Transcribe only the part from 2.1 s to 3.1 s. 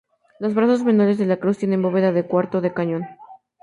de cuarto de cañón.